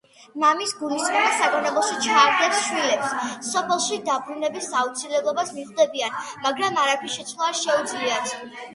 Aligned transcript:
მამის 0.43 0.71
გულისწყრომა 0.77 1.33
საგონებელში 1.41 1.97
ჩააგდებს 2.05 2.63
შვილებს, 2.69 3.13
სოფელში 3.51 4.01
დაბრუნების 4.09 4.73
აუცილებლობას 4.83 5.55
მიხვდებიან, 5.61 6.21
მაგრამ 6.51 6.85
არაფრის 6.89 7.23
შეცვლა 7.23 7.51
არ 7.55 7.65
შეუძლიათ. 7.65 8.39